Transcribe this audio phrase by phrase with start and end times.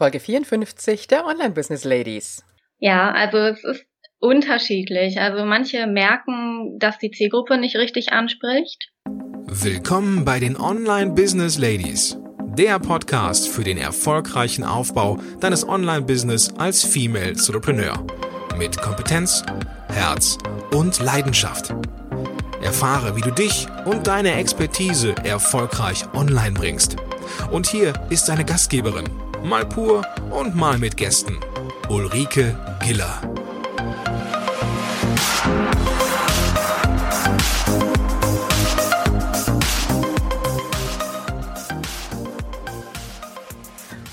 [0.00, 2.42] Folge 54 der Online Business Ladies.
[2.78, 3.84] Ja, also es ist
[4.18, 5.20] unterschiedlich.
[5.20, 8.92] Also manche merken, dass die Zielgruppe nicht richtig anspricht.
[9.44, 12.16] Willkommen bei den Online Business Ladies,
[12.56, 18.02] der Podcast für den erfolgreichen Aufbau deines Online Business als Female Entrepreneur
[18.56, 19.44] mit Kompetenz,
[19.92, 20.38] Herz
[20.72, 21.74] und Leidenschaft.
[22.62, 26.96] Erfahre, wie du dich und deine Expertise erfolgreich online bringst.
[27.50, 29.04] Und hier ist deine Gastgeberin,
[29.44, 31.38] mal pur und mal mit Gästen.
[31.88, 33.20] Ulrike Giller.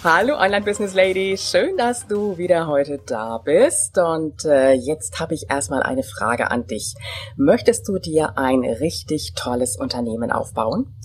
[0.04, 3.98] Hallo Online Business Lady, schön, dass du wieder heute da bist.
[3.98, 6.96] Und äh, jetzt habe ich erstmal eine Frage an dich.
[7.35, 10.96] Möchtest du dir ein richtig tolles Unternehmen aufbauen?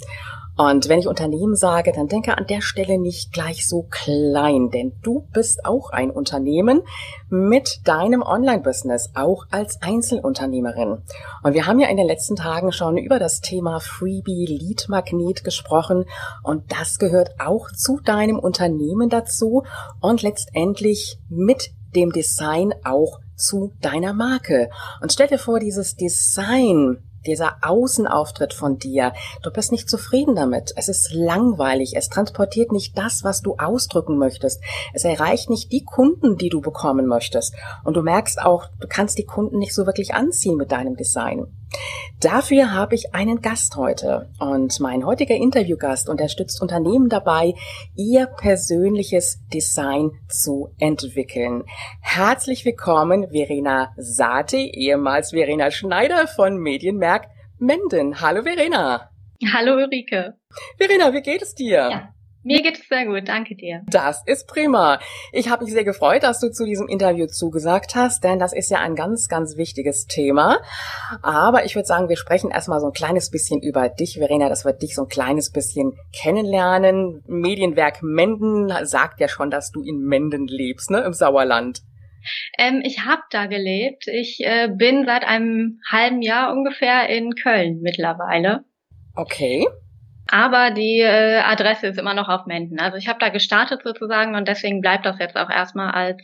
[0.57, 4.93] Und wenn ich Unternehmen sage, dann denke an der Stelle nicht gleich so klein, denn
[5.03, 6.83] du bist auch ein Unternehmen
[7.31, 11.03] mit deinem Online-Business, auch als Einzelunternehmerin.
[11.43, 15.43] Und wir haben ja in den letzten Tagen schon über das Thema Freebie Lead Magnet
[15.43, 16.05] gesprochen
[16.43, 19.63] und das gehört auch zu deinem Unternehmen dazu
[20.01, 24.69] und letztendlich mit dem Design auch zu deiner Marke.
[25.01, 30.73] Und stell dir vor, dieses Design dieser Außenauftritt von dir, du bist nicht zufrieden damit.
[30.77, 31.95] Es ist langweilig.
[31.97, 34.61] Es transportiert nicht das, was du ausdrücken möchtest.
[34.93, 37.55] Es erreicht nicht die Kunden, die du bekommen möchtest.
[37.85, 41.47] Und du merkst auch, du kannst die Kunden nicht so wirklich anziehen mit deinem Design.
[42.21, 47.55] Dafür habe ich einen Gast heute und mein heutiger Interviewgast unterstützt Unternehmen dabei,
[47.97, 51.65] ihr persönliches Design zu entwickeln.
[52.01, 57.27] Herzlich willkommen, Verena Sati, ehemals Verena Schneider von Medienmerk
[57.59, 58.21] Menden.
[58.21, 59.11] Hallo Verena.
[59.53, 60.35] Hallo Ulrike.
[60.79, 61.89] Verena, wie geht es dir?
[61.91, 62.15] Ja.
[62.45, 63.83] Mir geht es sehr gut, danke dir.
[63.87, 64.99] Das ist prima.
[65.33, 68.71] Ich habe mich sehr gefreut, dass du zu diesem Interview zugesagt hast, denn das ist
[68.71, 70.61] ja ein ganz, ganz wichtiges Thema.
[71.23, 74.65] Aber ich würde sagen, wir sprechen erstmal so ein kleines bisschen über dich, Verena, dass
[74.65, 77.23] wir dich so ein kleines bisschen kennenlernen.
[77.27, 81.83] Medienwerk Menden sagt ja schon, dass du in Menden lebst, ne, im Sauerland.
[82.59, 84.07] Ähm, ich habe da gelebt.
[84.09, 88.65] Ich äh, bin seit einem halben Jahr ungefähr in Köln mittlerweile.
[89.15, 89.67] Okay.
[90.33, 92.81] Aber die äh, Adresse ist immer noch auf Menden.
[92.81, 96.23] Also ich habe da gestartet sozusagen und deswegen bleibt das jetzt auch erstmal als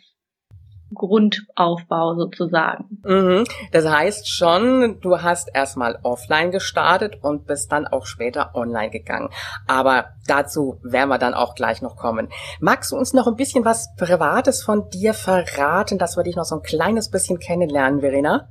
[0.94, 3.02] Grundaufbau sozusagen.
[3.04, 3.44] Mhm.
[3.70, 9.28] Das heißt schon, du hast erstmal offline gestartet und bist dann auch später online gegangen.
[9.66, 12.30] Aber dazu werden wir dann auch gleich noch kommen.
[12.60, 16.44] Magst du uns noch ein bisschen was Privates von dir verraten, dass wir dich noch
[16.44, 18.48] so ein kleines bisschen kennenlernen, Verena?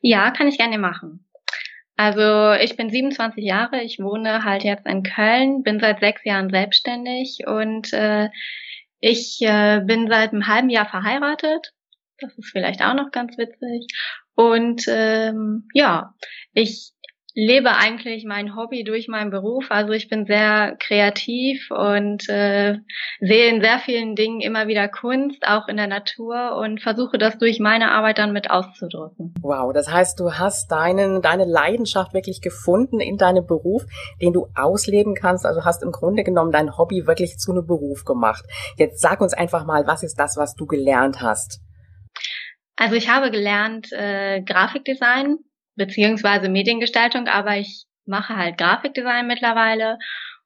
[0.00, 1.26] Ja, kann ich gerne machen.
[2.02, 6.48] Also ich bin 27 Jahre, ich wohne halt jetzt in Köln, bin seit sechs Jahren
[6.48, 8.30] selbstständig und äh,
[9.00, 11.74] ich äh, bin seit einem halben Jahr verheiratet.
[12.16, 13.86] Das ist vielleicht auch noch ganz witzig.
[14.34, 16.14] Und ähm, ja,
[16.54, 16.92] ich
[17.34, 19.66] lebe eigentlich mein Hobby durch meinen Beruf.
[19.70, 22.78] Also ich bin sehr kreativ und äh,
[23.20, 27.38] sehe in sehr vielen Dingen immer wieder Kunst, auch in der Natur und versuche das
[27.38, 29.34] durch meine Arbeit dann mit auszudrücken.
[29.40, 33.84] Wow, das heißt, du hast deinen, deine Leidenschaft wirklich gefunden in deinem Beruf,
[34.20, 35.46] den du ausleben kannst.
[35.46, 38.44] Also hast im Grunde genommen dein Hobby wirklich zu einem Beruf gemacht.
[38.76, 41.60] Jetzt sag uns einfach mal, was ist das, was du gelernt hast?
[42.76, 45.38] Also ich habe gelernt äh, Grafikdesign
[45.76, 49.98] beziehungsweise Mediengestaltung, aber ich mache halt Grafikdesign mittlerweile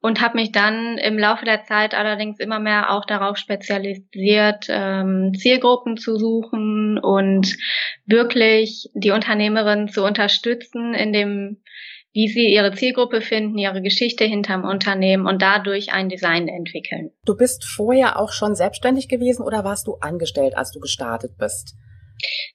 [0.04, 5.32] und habe mich dann im Laufe der Zeit allerdings immer mehr auch darauf spezialisiert, ähm,
[5.34, 7.56] Zielgruppen zu suchen und
[8.04, 11.62] wirklich die Unternehmerin zu unterstützen in dem,
[12.12, 17.10] wie sie ihre Zielgruppe finden, ihre Geschichte hinterm Unternehmen und dadurch ein Design entwickeln.
[17.24, 21.76] Du bist vorher auch schon selbstständig gewesen oder warst du angestellt, als du gestartet bist?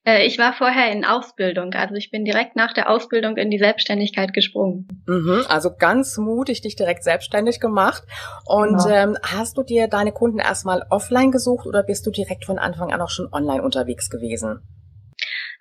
[0.06, 3.59] Äh, ich war vorher in Ausbildung, also ich bin direkt nach der Ausbildung in die
[3.59, 4.88] Selbstständigkeit gesprungen.
[5.07, 8.03] Mhm, also ganz mutig dich direkt selbstständig gemacht.
[8.46, 8.90] Und genau.
[8.90, 12.91] ähm, hast du dir deine Kunden erstmal offline gesucht oder bist du direkt von Anfang
[12.91, 14.61] an auch schon online unterwegs gewesen?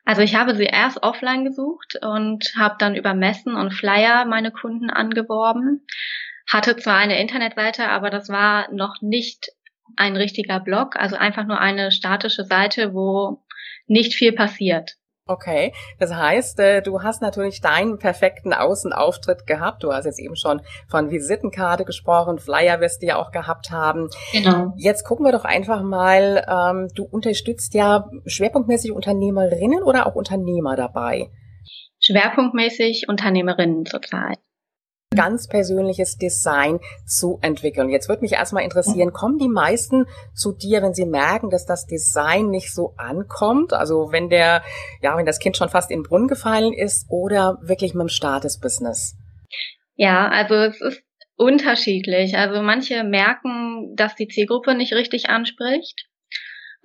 [0.04, 4.50] Also ich habe sie erst offline gesucht und habe dann über Messen und Flyer meine
[4.50, 5.86] Kunden angeworben.
[6.50, 9.50] Hatte zwar eine Internetseite, aber das war noch nicht
[9.96, 13.44] ein richtiger Blog, also einfach nur eine statische Seite, wo
[13.88, 14.96] nicht viel passiert.
[15.28, 19.82] Okay, das heißt, äh, du hast natürlich deinen perfekten Außenauftritt gehabt.
[19.82, 24.08] Du hast jetzt eben schon von Visitenkarte gesprochen, Flyer wirst du ja auch gehabt haben.
[24.32, 24.72] Genau.
[24.78, 30.76] Jetzt gucken wir doch einfach mal, ähm, du unterstützt ja schwerpunktmäßig Unternehmerinnen oder auch Unternehmer
[30.76, 31.28] dabei?
[32.00, 34.38] Schwerpunktmäßig Unternehmerinnen zurzeit.
[35.14, 37.88] Ganz persönliches Design zu entwickeln.
[37.88, 41.86] Jetzt würde mich erstmal interessieren, kommen die meisten zu dir, wenn sie merken, dass das
[41.86, 43.72] Design nicht so ankommt?
[43.72, 44.62] Also wenn der,
[45.02, 48.08] ja, wenn das Kind schon fast in den Brunnen gefallen ist oder wirklich mit dem
[48.08, 49.16] Start des Business?
[49.96, 51.02] Ja, also es ist
[51.36, 52.36] unterschiedlich.
[52.36, 56.07] Also manche merken, dass die Zielgruppe nicht richtig anspricht.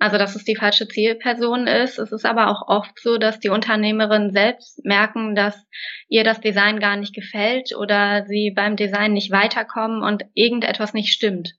[0.04, 1.98] Also, dass es die falsche Zielperson ist.
[1.98, 5.56] Es ist aber auch oft so, dass die Unternehmerinnen selbst merken, dass
[6.08, 11.08] ihr das Design gar nicht gefällt oder sie beim Design nicht weiterkommen und irgendetwas nicht
[11.08, 11.54] stimmt.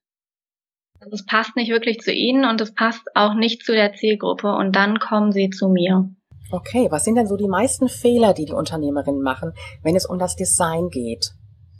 [1.00, 4.53] Also es passt nicht wirklich zu ihnen und es passt auch nicht zu der Zielgruppe
[4.53, 6.07] und dann kommen sie zu mir.
[6.51, 10.19] Okay, was sind denn so die meisten Fehler, die die Unternehmerinnen machen, wenn es um
[10.19, 11.31] das Design geht?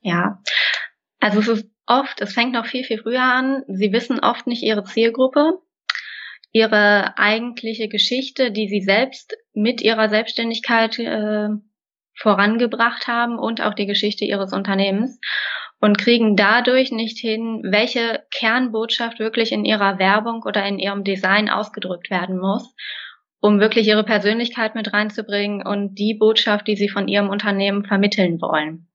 [0.02, 0.42] Ja,
[1.20, 3.62] also es ist oft, es fängt noch viel, viel früher an.
[3.68, 5.60] Sie wissen oft nicht ihre Zielgruppe
[6.56, 11.50] ihre eigentliche Geschichte, die sie selbst mit ihrer Selbstständigkeit äh,
[12.18, 15.20] vorangebracht haben und auch die Geschichte ihres Unternehmens
[15.82, 21.50] und kriegen dadurch nicht hin, welche Kernbotschaft wirklich in ihrer Werbung oder in ihrem Design
[21.50, 22.74] ausgedrückt werden muss,
[23.42, 28.40] um wirklich ihre Persönlichkeit mit reinzubringen und die Botschaft, die sie von ihrem Unternehmen vermitteln
[28.40, 28.88] wollen.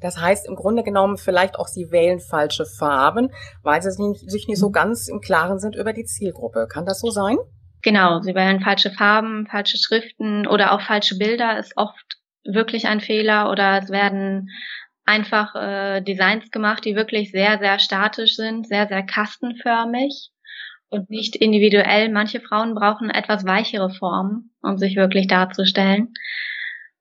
[0.00, 3.30] Das heißt im Grunde genommen vielleicht auch, sie wählen falsche Farben,
[3.62, 6.68] weil sie sich nicht so ganz im Klaren sind über die Zielgruppe.
[6.70, 7.36] Kann das so sein?
[7.82, 13.00] Genau, sie wählen falsche Farben, falsche Schriften oder auch falsche Bilder ist oft wirklich ein
[13.00, 14.48] Fehler oder es werden
[15.04, 20.30] einfach äh, Designs gemacht, die wirklich sehr, sehr statisch sind, sehr, sehr kastenförmig
[20.88, 22.10] und nicht individuell.
[22.10, 26.12] Manche Frauen brauchen etwas weichere Formen, um sich wirklich darzustellen.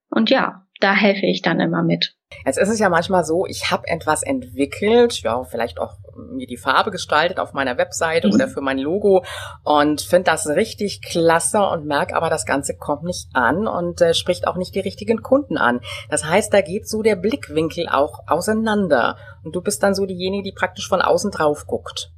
[0.09, 2.15] Und ja, da helfe ich dann immer mit.
[2.45, 6.57] Jetzt ist es ja manchmal so, ich habe etwas entwickelt, ja, vielleicht auch mir die
[6.57, 8.35] Farbe gestaltet auf meiner Webseite mhm.
[8.35, 9.25] oder für mein Logo
[9.63, 14.13] und finde das richtig klasse und merke aber, das Ganze kommt nicht an und äh,
[14.13, 15.81] spricht auch nicht die richtigen Kunden an.
[16.09, 20.43] Das heißt, da geht so der Blickwinkel auch auseinander und du bist dann so diejenige,
[20.43, 22.11] die praktisch von außen drauf guckt.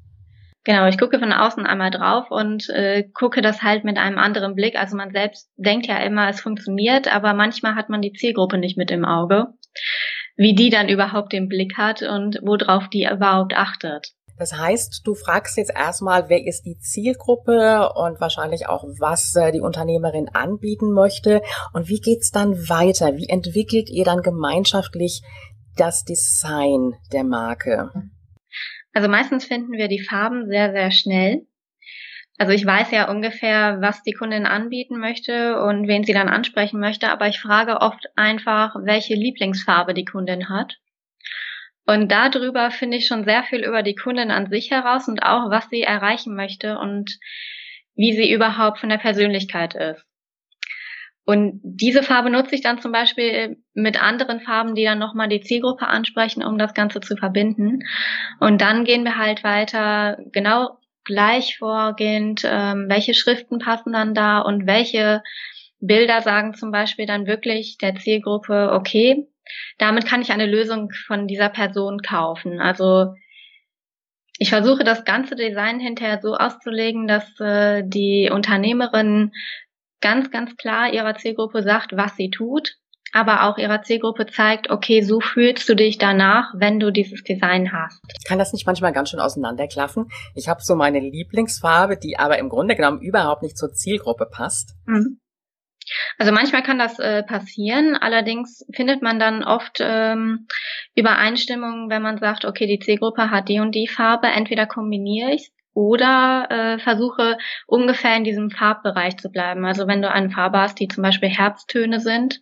[0.67, 4.53] Genau, ich gucke von außen einmal drauf und äh, gucke das halt mit einem anderen
[4.53, 4.77] Blick.
[4.77, 8.77] Also man selbst denkt ja immer, es funktioniert, aber manchmal hat man die Zielgruppe nicht
[8.77, 9.45] mit im Auge,
[10.35, 14.09] wie die dann überhaupt den Blick hat und worauf die überhaupt achtet.
[14.37, 19.53] Das heißt, du fragst jetzt erstmal, wer ist die Zielgruppe und wahrscheinlich auch, was äh,
[19.53, 21.41] die Unternehmerin anbieten möchte
[21.71, 23.15] und wie geht's dann weiter?
[23.15, 25.21] Wie entwickelt ihr dann gemeinschaftlich
[25.77, 27.89] das Design der Marke?
[28.97, 31.45] Also meistens finden wir die Farben sehr, sehr schnell.
[32.39, 36.79] Also ich weiß ja ungefähr, was die Kundin anbieten möchte und wen sie dann ansprechen
[36.79, 40.77] möchte, aber ich frage oft einfach, welche Lieblingsfarbe die Kundin hat.
[41.85, 45.51] Und darüber finde ich schon sehr viel über die Kundin an sich heraus und auch,
[45.51, 47.19] was sie erreichen möchte und
[47.93, 50.06] wie sie überhaupt von der Persönlichkeit ist.
[51.27, 55.41] Und diese Farbe nutze ich dann zum Beispiel mit anderen Farben, die dann nochmal die
[55.41, 57.81] Zielgruppe ansprechen, um das Ganze zu verbinden.
[58.39, 64.39] Und dann gehen wir halt weiter genau gleich vorgehend, ähm, welche Schriften passen dann da
[64.39, 65.21] und welche
[65.81, 69.27] Bilder sagen zum Beispiel dann wirklich der Zielgruppe, okay,
[69.77, 72.61] damit kann ich eine Lösung von dieser Person kaufen.
[72.61, 73.15] Also
[74.39, 79.33] ich versuche das ganze Design hinterher so auszulegen, dass äh, die Unternehmerin
[80.01, 82.75] ganz, ganz klar ihrer Zielgruppe sagt, was sie tut,
[83.13, 87.71] aber auch ihrer Zielgruppe zeigt, okay, so fühlst du dich danach, wenn du dieses Design
[87.71, 88.01] hast.
[88.27, 90.09] Kann das nicht manchmal ganz schön auseinanderklaffen?
[90.35, 94.75] Ich habe so meine Lieblingsfarbe, die aber im Grunde genommen überhaupt nicht zur Zielgruppe passt.
[94.85, 95.19] Mhm.
[96.17, 100.47] Also manchmal kann das äh, passieren, allerdings findet man dann oft ähm,
[100.95, 105.49] Übereinstimmungen, wenn man sagt, okay, die Zielgruppe hat die und die Farbe, entweder kombiniere ich
[105.77, 109.63] oder äh, versuche ungefähr in diesem Farbbereich zu bleiben.
[109.63, 112.41] Also wenn du eine Farbe hast, die zum Beispiel Herbsttöne sind,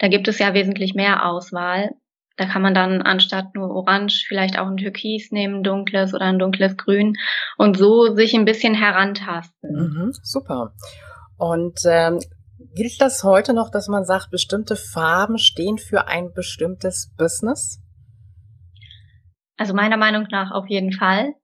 [0.00, 1.92] da gibt es ja wesentlich mehr Auswahl.
[2.36, 6.40] Da kann man dann anstatt nur Orange vielleicht auch ein Türkis nehmen, dunkles oder ein
[6.40, 7.14] dunkles Grün
[7.56, 9.70] und so sich ein bisschen herantasten.
[9.70, 10.72] Mhm, super.
[11.38, 12.18] Und ähm,
[12.74, 17.80] gilt das heute noch, dass man sagt, bestimmte Farben stehen für ein bestimmtes Business?
[19.56, 21.34] Also meiner Meinung nach auf jeden Fall.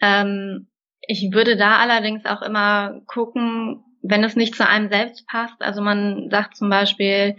[0.00, 0.68] Ähm,
[1.00, 5.60] ich würde da allerdings auch immer gucken, wenn es nicht zu einem selbst passt.
[5.60, 7.36] Also man sagt zum Beispiel,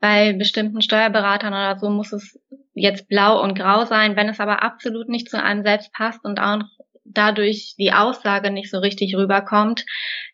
[0.00, 2.40] bei bestimmten Steuerberatern oder so muss es
[2.74, 4.16] jetzt blau und grau sein.
[4.16, 6.62] Wenn es aber absolut nicht zu einem selbst passt und auch
[7.04, 9.84] dadurch die Aussage nicht so richtig rüberkommt,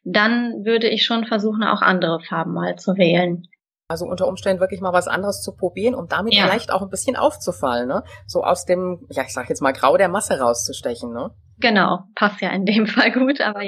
[0.05, 3.49] dann würde ich schon versuchen, auch andere Farben mal zu wählen.
[3.89, 6.45] Also unter Umständen wirklich mal was anderes zu probieren, um damit ja.
[6.45, 8.03] vielleicht auch ein bisschen aufzufallen, ne?
[8.27, 11.31] So aus dem, ja, ich sag jetzt mal Grau der Masse rauszustechen, ne?
[11.59, 13.65] Genau, passt ja in dem Fall gut, aber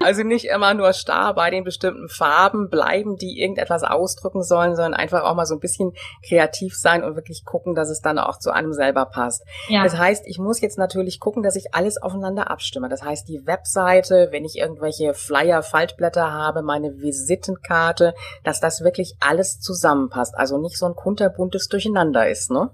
[0.00, 4.94] Also nicht immer nur starr bei den bestimmten Farben bleiben, die irgendetwas ausdrücken sollen, sondern
[4.94, 5.92] einfach auch mal so ein bisschen
[6.26, 9.42] kreativ sein und wirklich gucken, dass es dann auch zu einem selber passt.
[9.68, 9.82] Ja.
[9.82, 12.88] Das heißt, ich muss jetzt natürlich gucken, dass ich alles aufeinander abstimme.
[12.88, 19.16] Das heißt, die Webseite, wenn ich irgendwelche Flyer, Faltblätter habe, meine Visitenkarte, dass das wirklich
[19.20, 20.34] alles zusammenpasst.
[20.36, 22.70] Also nicht so ein kunterbuntes Durcheinander ist, ne?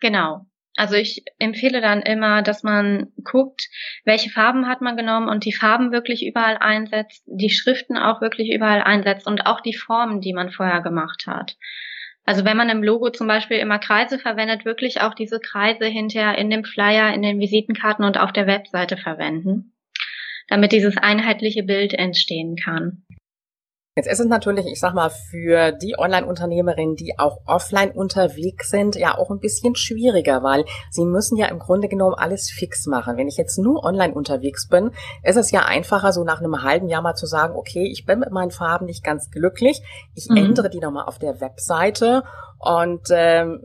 [0.00, 0.46] Genau.
[0.76, 3.68] Also ich empfehle dann immer, dass man guckt,
[4.04, 8.52] welche Farben hat man genommen und die Farben wirklich überall einsetzt, die Schriften auch wirklich
[8.52, 11.56] überall einsetzt und auch die Formen, die man vorher gemacht hat.
[12.26, 16.36] Also wenn man im Logo zum Beispiel immer Kreise verwendet, wirklich auch diese Kreise hinterher
[16.36, 19.72] in dem Flyer, in den Visitenkarten und auf der Webseite verwenden,
[20.48, 23.04] damit dieses einheitliche Bild entstehen kann.
[23.98, 28.94] Jetzt ist es natürlich, ich sag mal, für die Online-Unternehmerinnen, die auch offline unterwegs sind,
[28.94, 33.16] ja auch ein bisschen schwieriger, weil sie müssen ja im Grunde genommen alles fix machen.
[33.16, 34.90] Wenn ich jetzt nur online unterwegs bin,
[35.22, 38.18] ist es ja einfacher, so nach einem halben Jahr mal zu sagen, okay, ich bin
[38.18, 39.80] mit meinen Farben nicht ganz glücklich,
[40.14, 40.36] ich mhm.
[40.36, 42.22] ändere die nochmal auf der Webseite
[42.58, 43.62] und ähm,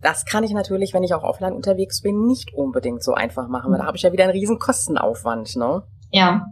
[0.00, 3.70] das kann ich natürlich, wenn ich auch offline unterwegs bin, nicht unbedingt so einfach machen,
[3.70, 3.88] weil da mhm.
[3.88, 5.82] habe ich ja wieder einen riesen Kostenaufwand, ne?
[6.10, 6.46] Ja.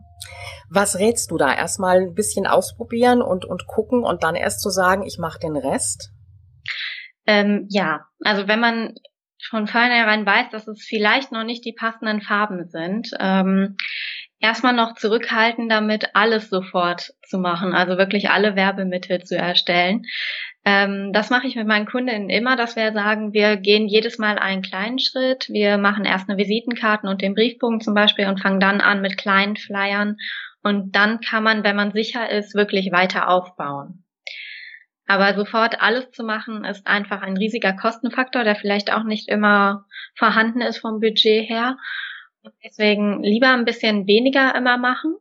[0.70, 1.54] Was rätst du da?
[1.54, 5.56] Erstmal ein bisschen ausprobieren und, und gucken und dann erst zu sagen, ich mache den
[5.56, 6.10] Rest?
[7.26, 8.94] Ähm, ja, also wenn man
[9.48, 13.76] von vornherein weiß, dass es vielleicht noch nicht die passenden Farben sind, ähm,
[14.40, 20.02] erstmal noch zurückhalten, damit alles sofort zu machen, also wirklich alle Werbemittel zu erstellen.
[20.68, 24.36] Ähm, das mache ich mit meinen Kundinnen immer, dass wir sagen, wir gehen jedes Mal
[24.36, 25.48] einen kleinen Schritt.
[25.48, 29.16] Wir machen erst eine Visitenkarten und den Briefbogen zum Beispiel und fangen dann an mit
[29.16, 30.16] kleinen Flyern.
[30.64, 34.04] Und dann kann man, wenn man sicher ist, wirklich weiter aufbauen.
[35.06, 39.84] Aber sofort alles zu machen, ist einfach ein riesiger Kostenfaktor, der vielleicht auch nicht immer
[40.16, 41.76] vorhanden ist vom Budget her.
[42.64, 45.14] Deswegen lieber ein bisschen weniger immer machen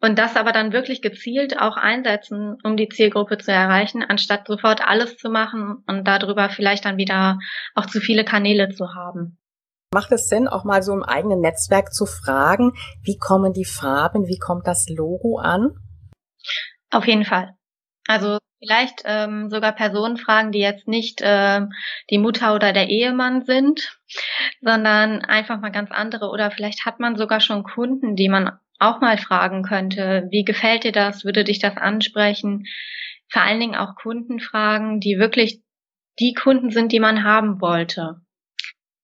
[0.00, 4.86] und das aber dann wirklich gezielt auch einsetzen, um die Zielgruppe zu erreichen, anstatt sofort
[4.86, 7.38] alles zu machen und darüber vielleicht dann wieder
[7.74, 9.38] auch zu viele Kanäle zu haben.
[9.92, 14.26] Macht es Sinn, auch mal so im eigenen Netzwerk zu fragen, wie kommen die Farben,
[14.26, 15.70] wie kommt das Logo an?
[16.90, 17.54] Auf jeden Fall.
[18.06, 21.62] Also vielleicht ähm, sogar Personen fragen, die jetzt nicht äh,
[22.10, 23.98] die Mutter oder der Ehemann sind,
[24.60, 26.30] sondern einfach mal ganz andere.
[26.30, 30.84] Oder vielleicht hat man sogar schon Kunden, die man auch mal fragen könnte, wie gefällt
[30.84, 31.24] dir das?
[31.24, 32.64] Würde dich das ansprechen?
[33.28, 35.62] Vor allen Dingen auch Kunden fragen, die wirklich
[36.18, 38.20] die Kunden sind, die man haben wollte.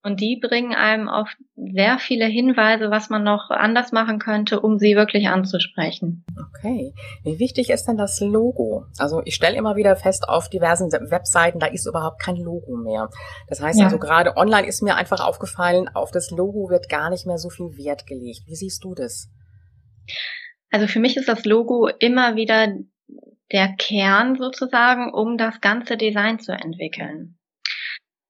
[0.07, 4.79] Und die bringen einem oft sehr viele Hinweise, was man noch anders machen könnte, um
[4.79, 6.25] sie wirklich anzusprechen.
[6.39, 6.95] Okay.
[7.25, 8.85] Wie wichtig ist denn das Logo?
[8.99, 13.11] Also ich stelle immer wieder fest, auf diversen Webseiten, da ist überhaupt kein Logo mehr.
[13.49, 13.87] Das heißt ja.
[13.87, 17.51] also gerade online ist mir einfach aufgefallen, auf das Logo wird gar nicht mehr so
[17.51, 18.43] viel Wert gelegt.
[18.47, 19.29] Wie siehst du das?
[20.71, 22.75] Also für mich ist das Logo immer wieder
[23.53, 27.39] der Kern sozusagen, um das ganze Design zu entwickeln.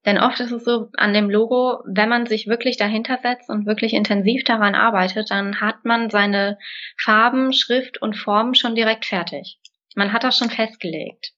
[0.04, 3.66] Denn oft ist es so an dem Logo, wenn man sich wirklich dahinter setzt und
[3.66, 6.58] wirklich intensiv daran arbeitet, dann hat man seine
[6.96, 9.58] Farben, Schrift und Formen schon direkt fertig.
[9.96, 11.32] Man hat das schon festgelegt.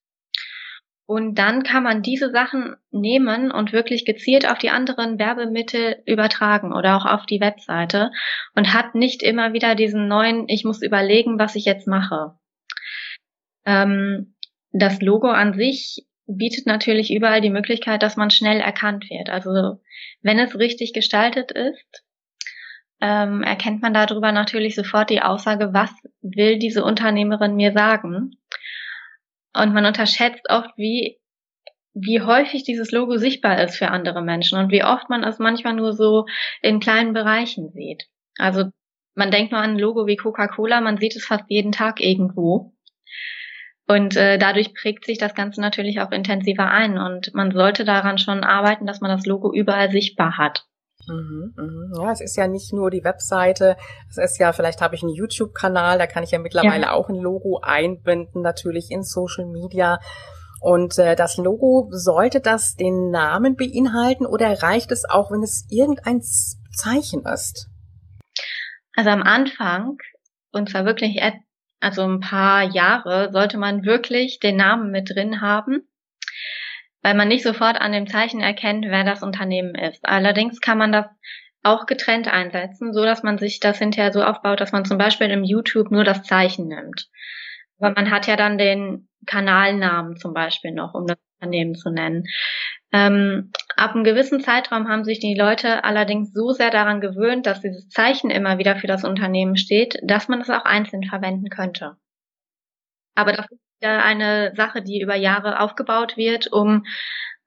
[1.09, 6.75] Und dann kann man diese Sachen nehmen und wirklich gezielt auf die anderen Werbemittel übertragen
[6.75, 8.11] oder auch auf die Webseite
[8.55, 12.35] und hat nicht immer wieder diesen neuen, ich muss überlegen, was ich jetzt mache.
[13.65, 14.35] Ähm,
[14.73, 19.31] das Logo an sich bietet natürlich überall die Möglichkeit, dass man schnell erkannt wird.
[19.31, 19.81] Also
[20.21, 22.05] wenn es richtig gestaltet ist,
[23.01, 28.33] ähm, erkennt man darüber natürlich sofort die Aussage, was will diese Unternehmerin mir sagen.
[29.59, 31.19] Und man unterschätzt oft, wie,
[31.93, 35.75] wie häufig dieses Logo sichtbar ist für andere Menschen und wie oft man es manchmal
[35.75, 36.27] nur so
[36.63, 38.05] in kleinen Bereichen sieht.
[38.39, 38.71] Also
[39.15, 42.73] man denkt nur an ein Logo wie Coca-Cola, man sieht es fast jeden Tag irgendwo.
[43.89, 46.99] Und äh, dadurch prägt sich das Ganze natürlich auch intensiver ein.
[46.99, 50.68] Und man sollte daran schon arbeiten, dass man das Logo überall sichtbar hat.
[51.09, 51.93] Mhm, mhm.
[51.97, 53.77] Ja, es ist ja nicht nur die Webseite,
[54.09, 56.93] es ist ja, vielleicht habe ich einen YouTube-Kanal, da kann ich ja mittlerweile ja.
[56.93, 59.99] auch ein Logo einbinden, natürlich in Social Media.
[60.61, 65.67] Und äh, das Logo, sollte das den Namen beinhalten oder reicht es auch, wenn es
[65.71, 67.69] irgendein Zeichen ist?
[68.95, 69.99] Also am Anfang,
[70.53, 71.21] und zwar wirklich
[71.81, 75.89] also ein paar Jahre, sollte man wirklich den Namen mit drin haben,
[77.09, 80.05] weil man nicht sofort an dem Zeichen erkennt, wer das Unternehmen ist.
[80.05, 81.07] Allerdings kann man das
[81.63, 85.31] auch getrennt einsetzen, so dass man sich das hinterher so aufbaut, dass man zum Beispiel
[85.31, 87.09] im YouTube nur das Zeichen nimmt.
[87.79, 92.25] Aber man hat ja dann den Kanalnamen zum Beispiel noch, um das Unternehmen zu nennen.
[92.93, 97.63] Ähm, ab einem gewissen Zeitraum haben sich die Leute allerdings so sehr daran gewöhnt, dass
[97.63, 101.97] dieses Zeichen immer wieder für das Unternehmen steht, dass man es auch einzeln verwenden könnte.
[103.15, 103.47] Aber das
[103.81, 106.85] ja eine Sache, die über Jahre aufgebaut wird, um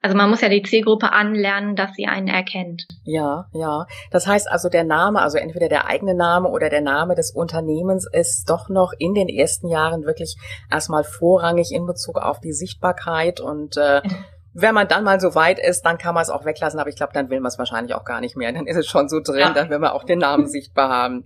[0.04, 2.88] also man muss ja die Zielgruppe anlernen, dass sie einen erkennt.
[3.04, 3.86] Ja, ja.
[4.10, 8.08] Das heißt also der Name, also entweder der eigene Name oder der Name des Unternehmens
[8.12, 10.38] ist doch noch in den ersten Jahren wirklich
[10.72, 14.02] erstmal vorrangig in Bezug auf die Sichtbarkeit und äh,
[14.54, 16.96] wenn man dann mal so weit ist, dann kann man es auch weglassen, aber ich
[16.96, 18.52] glaube, dann will man es wahrscheinlich auch gar nicht mehr.
[18.52, 21.26] Dann ist es schon so drin, dann will man auch den Namen sichtbar haben.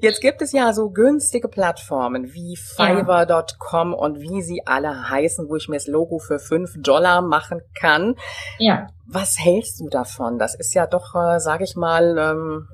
[0.00, 5.56] Jetzt gibt es ja so günstige Plattformen wie Fiverr.com und wie sie alle heißen, wo
[5.56, 8.14] ich mir das Logo für fünf Dollar machen kann.
[8.58, 8.86] Ja.
[9.06, 10.38] Was hältst du davon?
[10.38, 12.68] Das ist ja doch, äh, sage ich mal, ähm,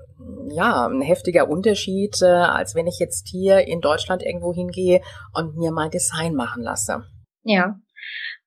[0.50, 5.00] ja, ein heftiger Unterschied, äh, als wenn ich jetzt hier in Deutschland irgendwo hingehe
[5.32, 7.04] und mir mein Design machen lasse.
[7.42, 7.76] Ja,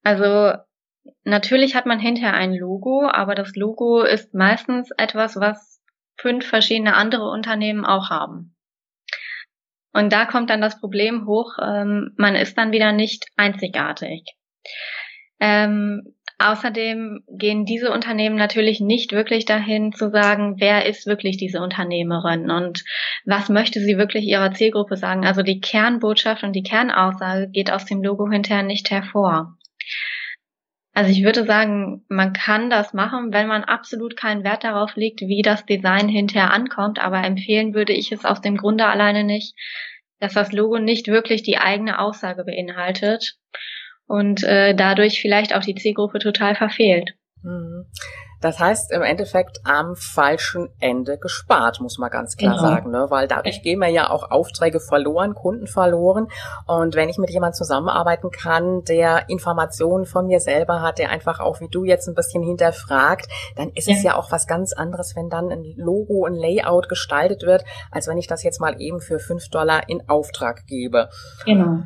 [0.04, 0.54] also
[1.24, 5.82] Natürlich hat man hinterher ein Logo, aber das Logo ist meistens etwas, was
[6.18, 8.56] fünf verschiedene andere Unternehmen auch haben.
[9.92, 14.24] Und da kommt dann das Problem hoch, ähm, man ist dann wieder nicht einzigartig.
[15.40, 21.62] Ähm, außerdem gehen diese Unternehmen natürlich nicht wirklich dahin zu sagen, wer ist wirklich diese
[21.62, 22.84] Unternehmerin und
[23.26, 25.26] was möchte sie wirklich ihrer Zielgruppe sagen.
[25.26, 29.58] Also die Kernbotschaft und die Kernaussage geht aus dem Logo hinterher nicht hervor.
[31.00, 35.22] Also ich würde sagen, man kann das machen, wenn man absolut keinen Wert darauf legt,
[35.22, 37.00] wie das Design hinterher ankommt.
[37.00, 39.56] Aber empfehlen würde ich es aus dem Grunde alleine nicht,
[40.20, 43.38] dass das Logo nicht wirklich die eigene Aussage beinhaltet
[44.08, 47.12] und äh, dadurch vielleicht auch die Zielgruppe total verfehlt.
[47.44, 47.86] Mhm.
[48.42, 52.68] Das heißt im Endeffekt am falschen Ende gespart, muss man ganz klar genau.
[52.68, 53.08] sagen, ne?
[53.10, 56.28] weil dadurch gehen wir ja auch Aufträge verloren, Kunden verloren.
[56.66, 61.40] Und wenn ich mit jemandem zusammenarbeiten kann, der Informationen von mir selber hat, der einfach
[61.40, 63.96] auch wie du jetzt ein bisschen hinterfragt, dann ist ja.
[63.96, 68.08] es ja auch was ganz anderes, wenn dann ein Logo, ein Layout gestaltet wird, als
[68.08, 71.10] wenn ich das jetzt mal eben für fünf Dollar in Auftrag gebe.
[71.46, 71.84] Genau.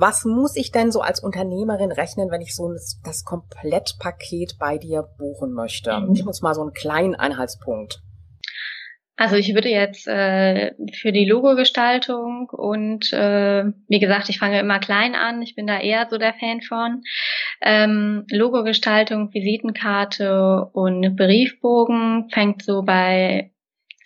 [0.00, 2.72] Was muss ich denn so als Unternehmerin rechnen, wenn ich so
[3.04, 5.98] das Komplettpaket bei dir buchen möchte?
[5.98, 6.12] Mhm.
[6.12, 8.00] Ich muss mal so einen kleinen Einheitspunkt.
[9.16, 14.78] Also ich würde jetzt äh, für die Logogestaltung und äh, wie gesagt, ich fange immer
[14.78, 15.42] klein an.
[15.42, 17.02] Ich bin da eher so der Fan von
[17.60, 23.50] ähm, Logogestaltung, Visitenkarte und Briefbogen fängt so bei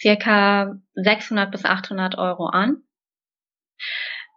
[0.00, 2.78] circa 600 bis 800 Euro an.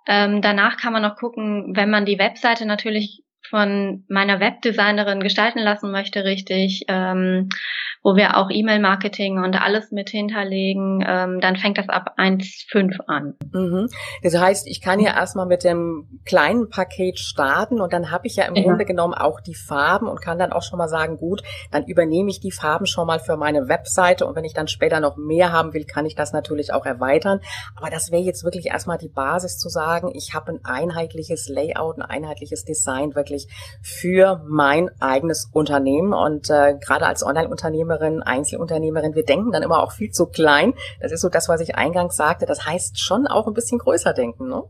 [0.08, 5.60] Ähm, danach kann man noch gucken, wenn man die Webseite natürlich von meiner Webdesignerin gestalten
[5.60, 7.50] lassen möchte, richtig, ähm,
[8.06, 13.34] wo wir auch E-Mail-Marketing und alles mit hinterlegen, ähm, dann fängt das ab 1,5 an.
[13.52, 13.90] Mhm.
[14.22, 18.36] Das heißt, ich kann ja erstmal mit dem kleinen Paket starten und dann habe ich
[18.36, 18.62] ja im ja.
[18.62, 22.30] Grunde genommen auch die Farben und kann dann auch schon mal sagen, gut, dann übernehme
[22.30, 25.52] ich die Farben schon mal für meine Webseite und wenn ich dann später noch mehr
[25.52, 27.40] haben will, kann ich das natürlich auch erweitern.
[27.76, 31.98] Aber das wäre jetzt wirklich erstmal die Basis zu sagen, ich habe ein einheitliches Layout,
[31.98, 33.35] ein einheitliches Design wirklich
[33.82, 39.82] für mein eigenes Unternehmen und äh, gerade als Online-Unternehmer Unternehmerin, Einzelunternehmerin, wir denken dann immer
[39.82, 40.74] auch viel zu klein.
[41.02, 42.46] Das ist so das, was ich eingangs sagte.
[42.46, 44.64] Das heißt schon auch ein bisschen größer denken, ne?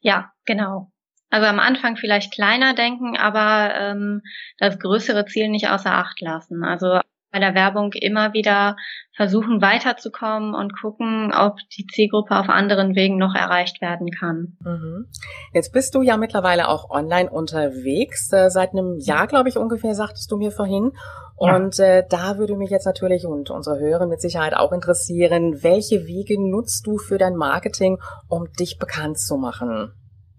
[0.00, 0.90] Ja, genau.
[1.30, 4.22] Also am Anfang vielleicht kleiner denken, aber ähm,
[4.58, 6.62] das größere Ziel nicht außer Acht lassen.
[6.62, 7.00] Also
[7.34, 8.76] bei der Werbung immer wieder
[9.16, 14.56] versuchen weiterzukommen und gucken, ob die Zielgruppe auf anderen Wegen noch erreicht werden kann.
[14.60, 15.06] Mhm.
[15.52, 18.32] Jetzt bist du ja mittlerweile auch online unterwegs.
[18.32, 20.92] Äh, seit einem Jahr, glaube ich, ungefähr, sagtest du mir vorhin.
[21.36, 21.84] Und ja.
[21.84, 26.36] äh, da würde mich jetzt natürlich und unsere Hörer mit Sicherheit auch interessieren, welche Wege
[26.38, 29.92] nutzt du für dein Marketing, um dich bekannt zu machen?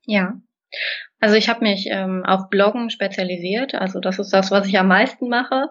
[0.06, 0.36] Ja.
[1.20, 3.76] Also ich habe mich ähm, auf Bloggen spezialisiert.
[3.76, 5.68] Also das ist das, was ich am meisten mache.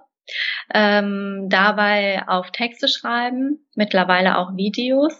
[0.72, 5.14] Ähm, dabei auf Texte schreiben, mittlerweile auch Videos.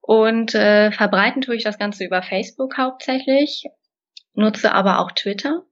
[0.00, 3.64] Und äh, verbreiten tue ich das Ganze über Facebook hauptsächlich,
[4.34, 5.62] nutze aber auch Twitter.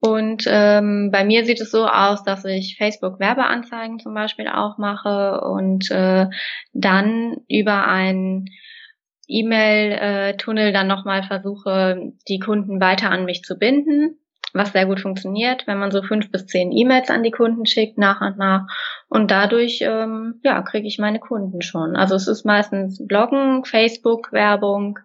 [0.00, 4.76] Und ähm, bei mir sieht es so aus, dass ich Facebook Werbeanzeigen zum Beispiel auch
[4.76, 6.26] mache und äh,
[6.72, 8.46] dann über ein
[9.28, 14.18] E-Mail-Tunnel dann nochmal versuche, die Kunden weiter an mich zu binden
[14.54, 17.98] was sehr gut funktioniert, wenn man so fünf bis zehn E-Mails an die Kunden schickt,
[17.98, 18.66] nach und nach.
[19.08, 21.96] Und dadurch, ähm, ja, kriege ich meine Kunden schon.
[21.96, 25.00] Also es ist meistens Bloggen, Facebook, Werbung.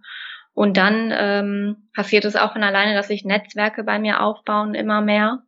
[0.53, 5.01] Und dann ähm, passiert es auch von alleine, dass sich Netzwerke bei mir aufbauen, immer
[5.01, 5.39] mehr.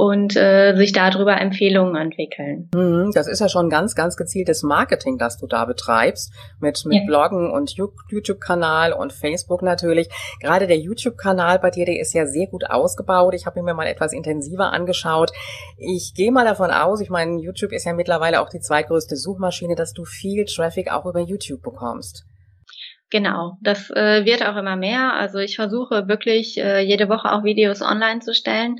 [0.00, 2.70] Und äh, sich darüber Empfehlungen entwickeln.
[2.74, 7.00] Mhm, das ist ja schon ganz, ganz gezieltes Marketing, das du da betreibst, mit, mit
[7.00, 7.06] ja.
[7.06, 7.74] Bloggen und
[8.08, 10.08] YouTube-Kanal und Facebook natürlich.
[10.40, 13.34] Gerade der YouTube-Kanal bei dir, der ist ja sehr gut ausgebaut.
[13.34, 15.32] Ich habe ihn mir mal etwas intensiver angeschaut.
[15.76, 19.74] Ich gehe mal davon aus, ich meine, YouTube ist ja mittlerweile auch die zweitgrößte Suchmaschine,
[19.74, 22.24] dass du viel Traffic auch über YouTube bekommst.
[23.10, 25.14] Genau, das äh, wird auch immer mehr.
[25.14, 28.76] Also ich versuche wirklich äh, jede Woche auch Videos online zu stellen.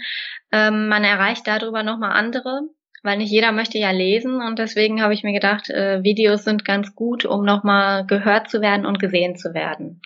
[0.52, 2.60] Ähm, man erreicht darüber nochmal andere,
[3.02, 6.64] weil nicht jeder möchte ja lesen und deswegen habe ich mir gedacht, äh, Videos sind
[6.64, 10.00] ganz gut, um nochmal gehört zu werden und gesehen zu werden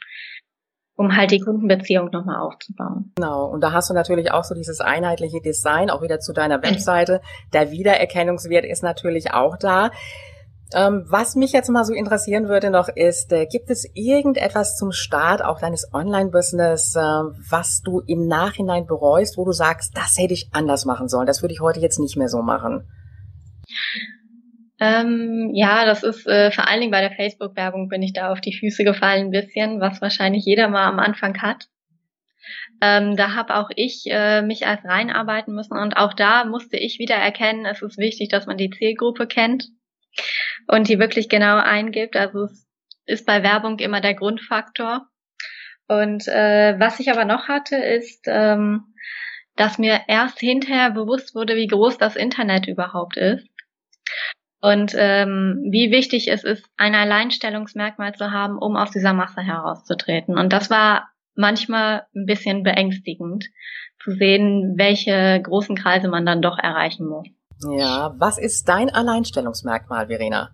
[0.97, 3.13] um halt die Kundenbeziehung nochmal aufzubauen.
[3.17, 6.63] Genau, und da hast du natürlich auch so dieses einheitliche Design, auch wieder zu deiner
[6.63, 7.21] Webseite.
[7.53, 9.91] Der Wiedererkennungswert ist natürlich auch da.
[10.73, 14.93] Ähm, was mich jetzt mal so interessieren würde noch ist, äh, gibt es irgendetwas zum
[14.93, 20.35] Start auch deines Online-Business, äh, was du im Nachhinein bereust, wo du sagst, das hätte
[20.35, 22.89] ich anders machen sollen, das würde ich heute jetzt nicht mehr so machen?
[24.81, 28.41] Ähm, ja, das ist äh, vor allen Dingen bei der Facebook-Werbung bin ich da auf
[28.41, 31.69] die Füße gefallen ein bisschen, was wahrscheinlich jeder mal am Anfang hat.
[32.81, 36.99] Ähm, da habe auch ich äh, mich erst reinarbeiten müssen und auch da musste ich
[36.99, 39.69] wieder erkennen, es ist wichtig, dass man die Zielgruppe kennt
[40.69, 42.17] und die wirklich genau eingibt.
[42.17, 42.67] Also es
[43.07, 45.07] ist bei Werbung immer der Grundfaktor.
[45.87, 48.95] Und äh, was ich aber noch hatte, ist, ähm,
[49.57, 53.47] dass mir erst hinterher bewusst wurde, wie groß das Internet überhaupt ist.
[54.61, 60.39] Und ähm, wie wichtig es ist, ein Alleinstellungsmerkmal zu haben, um aus dieser Masse herauszutreten.
[60.39, 63.45] Und das war manchmal ein bisschen beängstigend
[64.03, 67.29] zu sehen, welche großen Kreise man dann doch erreichen muss.
[67.63, 70.51] Ja, was ist dein Alleinstellungsmerkmal, Verena?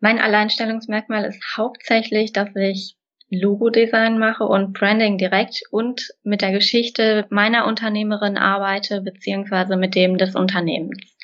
[0.00, 2.96] Mein Alleinstellungsmerkmal ist hauptsächlich, dass ich
[3.30, 10.18] Logo-Design mache und Branding direkt und mit der Geschichte meiner Unternehmerin arbeite, beziehungsweise mit dem
[10.18, 11.16] des Unternehmens.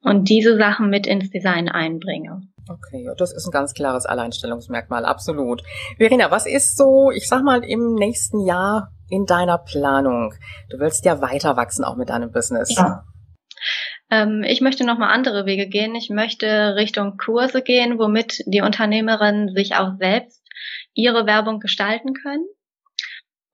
[0.00, 2.40] Und diese Sachen mit ins Design einbringe.
[2.70, 5.62] Okay, das ist ein ganz klares Alleinstellungsmerkmal, absolut.
[5.98, 10.32] Verena, was ist so, ich sag mal, im nächsten Jahr in deiner Planung?
[10.70, 12.74] Du willst ja weiter wachsen, auch mit deinem Business.
[12.74, 13.04] Ja.
[14.10, 15.94] Ähm, ich möchte nochmal andere Wege gehen.
[15.94, 20.46] Ich möchte Richtung Kurse gehen, womit die Unternehmerinnen sich auch selbst
[20.94, 22.46] ihre Werbung gestalten können.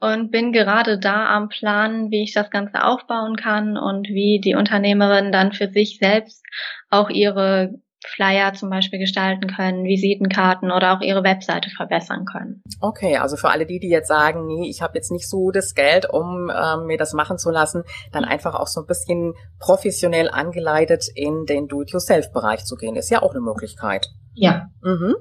[0.01, 4.55] Und bin gerade da am Planen, wie ich das Ganze aufbauen kann und wie die
[4.55, 6.45] Unternehmerinnen dann für sich selbst
[6.91, 7.75] auch ihre
[8.07, 12.63] Flyer zum Beispiel gestalten können, Visitenkarten oder auch ihre Webseite verbessern können.
[12.81, 15.75] Okay, also für alle die, die jetzt sagen, nee, ich habe jetzt nicht so das
[15.75, 20.29] Geld, um ähm, mir das machen zu lassen, dann einfach auch so ein bisschen professionell
[20.29, 24.09] angeleitet in den Do-it-yourself-Bereich zu gehen, ist ja auch eine Möglichkeit.
[24.35, 24.69] Ja.
[24.83, 25.15] Mhm.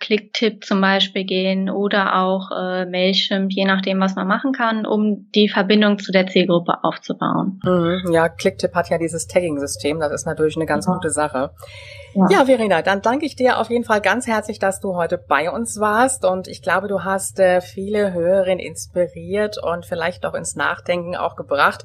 [0.00, 5.30] Clicktip zum Beispiel gehen oder auch äh, Mailchimp, je nachdem, was man machen kann, um
[5.34, 7.60] die Verbindung zu der Zielgruppe aufzubauen.
[7.64, 10.92] Mhm, ja, Clicktip hat ja dieses Tagging-System, das ist natürlich eine ganz ja.
[10.92, 11.52] gute Sache.
[12.14, 12.26] Ja.
[12.30, 15.50] ja, Verena, dann danke ich dir auf jeden Fall ganz herzlich, dass du heute bei
[15.50, 20.54] uns warst und ich glaube, du hast äh, viele Hörerinnen inspiriert und vielleicht auch ins
[20.54, 21.84] Nachdenken auch gebracht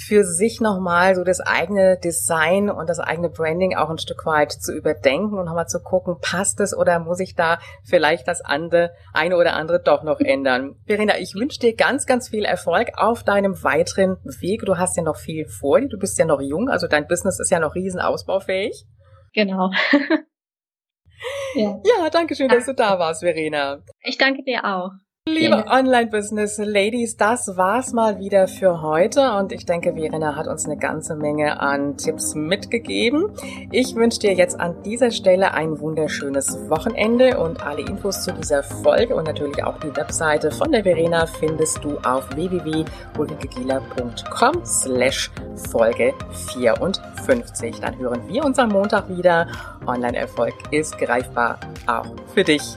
[0.00, 4.52] für sich nochmal so das eigene Design und das eigene Branding auch ein Stück weit
[4.52, 8.92] zu überdenken und nochmal zu gucken, passt es oder muss ich da vielleicht das andere,
[9.12, 10.76] eine oder andere doch noch ändern.
[10.86, 14.62] Verena, ich wünsche dir ganz, ganz viel Erfolg auf deinem weiteren Weg.
[14.64, 17.38] Du hast ja noch viel vor dir, du bist ja noch jung, also dein Business
[17.38, 18.86] ist ja noch riesen ausbaufähig.
[19.34, 19.70] Genau.
[21.54, 21.80] ja.
[21.84, 23.82] ja, danke schön, dass du da warst, Verena.
[24.02, 24.90] Ich danke dir auch.
[25.32, 30.76] Liebe Online-Business-Ladies, das war's mal wieder für heute und ich denke, Verena hat uns eine
[30.76, 33.26] ganze Menge an Tipps mitgegeben.
[33.70, 38.64] Ich wünsche dir jetzt an dieser Stelle ein wunderschönes Wochenende und alle Infos zu dieser
[38.64, 45.30] Folge und natürlich auch die Webseite von der Verena findest du auf www.ulrikegieler.com slash
[45.70, 46.12] Folge
[46.54, 47.78] 54.
[47.80, 49.46] Dann hören wir uns am Montag wieder.
[49.86, 52.76] Online-Erfolg ist greifbar auch für dich.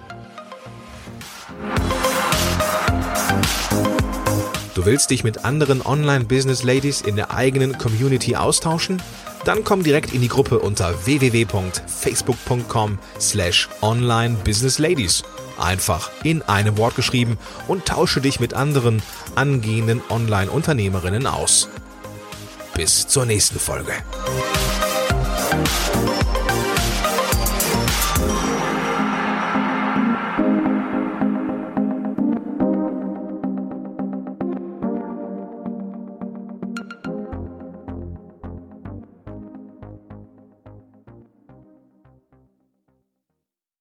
[4.84, 9.02] Du willst dich mit anderen Online-Business-Ladies in der eigenen Community austauschen?
[9.46, 15.24] Dann komm direkt in die Gruppe unter www.facebook.com slash online-business-ladies.
[15.58, 17.38] Einfach in einem Wort geschrieben
[17.70, 19.02] und tausche dich mit anderen
[19.36, 21.70] angehenden Online-Unternehmerinnen aus.
[22.76, 23.94] Bis zur nächsten Folge.